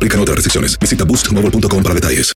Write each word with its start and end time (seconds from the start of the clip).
Aplican 0.00 0.20
otras 0.20 0.36
restricciones. 0.36 0.78
Visita 0.78 1.04
boostmobile.com 1.04 1.82
para 1.82 1.94
detalles. 1.94 2.32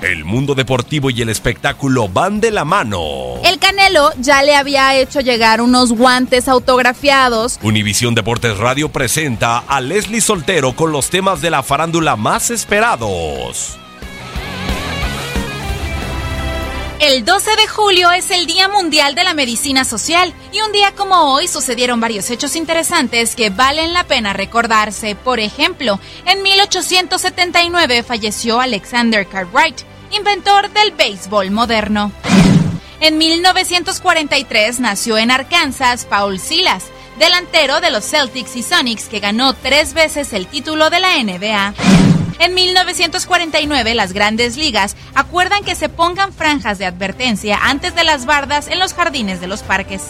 El 0.00 0.24
mundo 0.24 0.54
deportivo 0.54 1.10
y 1.10 1.20
el 1.20 1.28
espectáculo 1.28 2.08
van 2.08 2.40
de 2.40 2.52
la 2.52 2.64
mano. 2.64 3.40
El 3.44 3.58
Canelo 3.58 4.12
ya 4.20 4.44
le 4.44 4.54
había 4.54 4.94
hecho 4.94 5.18
llegar 5.18 5.60
unos 5.60 5.90
guantes 5.90 6.46
autografiados. 6.46 7.58
Univisión 7.62 8.14
Deportes 8.14 8.58
Radio 8.58 8.90
presenta 8.90 9.58
a 9.58 9.80
Leslie 9.80 10.20
Soltero 10.20 10.76
con 10.76 10.92
los 10.92 11.10
temas 11.10 11.40
de 11.40 11.50
la 11.50 11.64
farándula 11.64 12.14
más 12.14 12.52
esperados. 12.52 13.76
El 16.98 17.26
12 17.26 17.56
de 17.56 17.66
julio 17.68 18.10
es 18.10 18.30
el 18.30 18.46
Día 18.46 18.68
Mundial 18.68 19.14
de 19.14 19.22
la 19.22 19.34
Medicina 19.34 19.84
Social 19.84 20.32
y 20.50 20.62
un 20.62 20.72
día 20.72 20.92
como 20.92 21.34
hoy 21.34 21.46
sucedieron 21.46 22.00
varios 22.00 22.30
hechos 22.30 22.56
interesantes 22.56 23.36
que 23.36 23.50
valen 23.50 23.92
la 23.92 24.04
pena 24.04 24.32
recordarse. 24.32 25.14
Por 25.14 25.38
ejemplo, 25.38 26.00
en 26.24 26.42
1879 26.42 28.02
falleció 28.02 28.60
Alexander 28.60 29.28
Cartwright, 29.28 29.82
inventor 30.10 30.70
del 30.70 30.92
béisbol 30.92 31.50
moderno. 31.50 32.12
En 33.00 33.18
1943 33.18 34.80
nació 34.80 35.18
en 35.18 35.30
Arkansas 35.30 36.06
Paul 36.06 36.40
Silas, 36.40 36.84
delantero 37.18 37.82
de 37.82 37.90
los 37.90 38.06
Celtics 38.06 38.56
y 38.56 38.62
Sonics 38.62 39.08
que 39.08 39.20
ganó 39.20 39.52
tres 39.52 39.92
veces 39.92 40.32
el 40.32 40.46
título 40.46 40.88
de 40.88 41.00
la 41.00 41.22
NBA. 41.22 41.74
En 42.38 42.54
1949, 42.54 43.94
las 43.94 44.12
grandes 44.12 44.56
ligas 44.56 44.96
acuerdan 45.14 45.64
que 45.64 45.74
se 45.74 45.88
pongan 45.88 46.32
franjas 46.32 46.78
de 46.78 46.86
advertencia 46.86 47.58
antes 47.62 47.94
de 47.94 48.04
las 48.04 48.26
bardas 48.26 48.68
en 48.68 48.78
los 48.78 48.94
jardines 48.94 49.40
de 49.40 49.46
los 49.46 49.62
parques. 49.62 50.02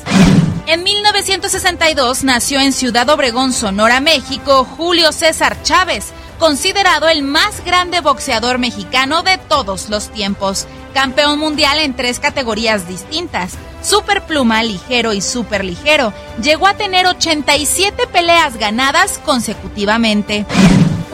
En 0.66 0.82
1962 0.82 2.24
nació 2.24 2.58
en 2.58 2.72
Ciudad 2.72 3.08
Obregón, 3.08 3.52
Sonora, 3.52 4.00
México, 4.00 4.64
Julio 4.64 5.12
César 5.12 5.62
Chávez, 5.62 6.12
considerado 6.40 7.08
el 7.08 7.22
más 7.22 7.64
grande 7.64 8.00
boxeador 8.00 8.58
mexicano 8.58 9.22
de 9.22 9.38
todos 9.38 9.88
los 9.88 10.10
tiempos, 10.10 10.66
campeón 10.92 11.38
mundial 11.38 11.78
en 11.78 11.94
tres 11.94 12.18
categorías 12.18 12.88
distintas, 12.88 13.52
superpluma, 13.80 14.64
ligero 14.64 15.12
y 15.12 15.20
superligero. 15.20 16.12
Llegó 16.42 16.66
a 16.66 16.74
tener 16.74 17.06
87 17.06 18.08
peleas 18.08 18.56
ganadas 18.56 19.20
consecutivamente. 19.24 20.46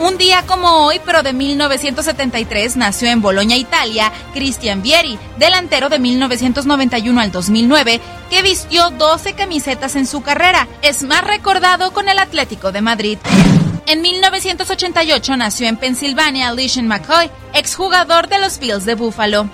Un 0.03 0.17
día 0.17 0.43
como 0.45 0.85
hoy, 0.85 0.99
pero 1.05 1.23
de 1.23 1.31
1973, 1.31 2.75
nació 2.75 3.07
en 3.07 3.21
Boloña, 3.21 3.55
Italia, 3.55 4.11
Cristian 4.33 4.81
Vieri, 4.81 5.17
delantero 5.37 5.87
de 5.87 5.97
1991 5.97 7.21
al 7.21 7.31
2009, 7.31 8.01
que 8.29 8.41
vistió 8.41 8.89
12 8.89 9.31
camisetas 9.31 9.95
en 9.95 10.05
su 10.05 10.21
carrera. 10.21 10.67
Es 10.81 11.03
más 11.03 11.23
recordado 11.23 11.93
con 11.93 12.09
el 12.09 12.19
Atlético 12.19 12.73
de 12.73 12.81
Madrid. 12.81 13.17
En 13.85 14.01
1988 14.01 15.37
nació 15.37 15.69
en 15.69 15.77
Pensilvania 15.77 16.51
Lishan 16.51 16.85
McCoy, 16.85 17.31
exjugador 17.53 18.27
de 18.27 18.39
los 18.39 18.59
Bills 18.59 18.83
de 18.83 18.95
Buffalo. 18.95 19.47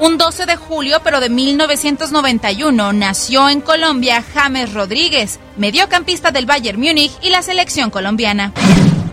Un 0.00 0.18
12 0.18 0.44
de 0.44 0.56
julio, 0.56 1.00
pero 1.02 1.18
de 1.18 1.30
1991, 1.30 2.92
nació 2.92 3.48
en 3.48 3.62
Colombia 3.62 4.22
James 4.34 4.74
Rodríguez, 4.74 5.40
mediocampista 5.56 6.30
del 6.30 6.44
Bayern 6.44 6.78
Múnich 6.78 7.12
y 7.22 7.30
la 7.30 7.40
selección 7.40 7.88
colombiana. 7.88 8.52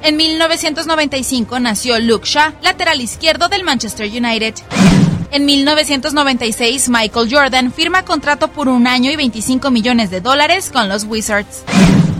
En 0.06 0.18
1995 0.18 1.60
nació 1.60 2.00
Luke 2.00 2.28
Shaw, 2.30 2.54
lateral 2.62 3.02
izquierdo 3.02 3.50
del 3.50 3.64
Manchester 3.64 4.06
United. 4.08 4.54
En 5.32 5.46
1996, 5.46 6.90
Michael 6.90 7.28
Jordan 7.32 7.74
firma 7.74 8.06
contrato 8.06 8.50
por 8.50 8.68
un 8.68 8.86
año 8.86 9.10
y 9.10 9.16
25 9.16 9.72
millones 9.72 10.12
de 10.12 10.22
dólares 10.22 10.70
con 10.72 10.90
los 10.90 11.06
Wizards. 11.06 11.64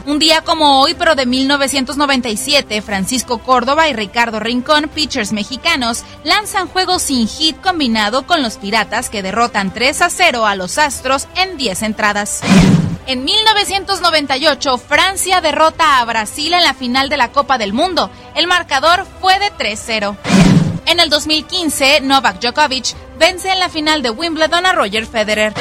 Un 0.08 0.18
día 0.18 0.42
como 0.42 0.82
hoy, 0.82 0.96
pero 0.96 1.14
de 1.14 1.28
1997, 1.28 2.82
Francisco 2.82 3.38
Córdoba 3.38 3.88
y 3.88 3.94
Ricardo 3.94 4.40
Rincón, 4.40 4.90
pitchers 4.90 5.32
mexicanos, 5.32 6.04
lanzan 6.24 6.68
juegos 6.68 7.04
sin 7.04 7.28
hit 7.28 7.62
combinado 7.62 8.26
con 8.26 8.42
los 8.42 8.58
Piratas 8.58 9.12
que 9.12 9.22
derrotan 9.22 9.72
3 9.72 10.02
a 10.02 10.10
0 10.10 10.48
a 10.48 10.56
los 10.56 10.80
Astros 10.80 11.28
en 11.36 11.56
10 11.58 11.84
entradas. 11.84 12.42
En 13.08 13.24
1998, 13.24 14.80
Francia 14.80 15.40
derrota 15.40 16.00
a 16.00 16.06
Brasil 16.06 16.56
en 16.56 16.64
la 16.64 16.74
final 16.74 17.08
de 17.08 17.18
la 17.18 17.32
Copa 17.32 17.60
del 17.60 17.72
Mundo. 17.72 18.10
El 18.34 18.48
marcador 18.48 19.06
fue 19.22 19.38
de 19.38 19.52
3-0. 19.52 20.18
En 20.88 21.00
el 21.00 21.12
2015, 21.12 22.02
Novak 22.02 22.40
Djokovic 22.40 22.96
vence 23.20 23.52
en 23.52 23.60
la 23.60 23.70
final 23.70 24.02
de 24.02 24.10
Wimbledon 24.10 24.66
a 24.66 24.74
Roger 24.74 25.06
Federer. 25.06 25.54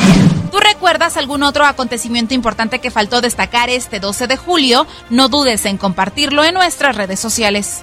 ¿Tú 0.50 0.59
recuerdas 0.59 1.19
algún 1.19 1.43
otro 1.43 1.66
acontecimiento 1.66 2.32
importante 2.32 2.78
que 2.78 2.91
faltó 2.91 3.21
destacar 3.21 3.69
este 3.69 4.00
12 4.00 4.26
de 4.26 4.37
julio? 4.38 4.87
No 5.11 5.28
dudes 5.28 5.66
en 5.66 5.76
compartirlo 5.76 6.44
en 6.44 6.55
nuestras 6.55 6.97
redes 6.97 7.21
sociales. 7.21 7.82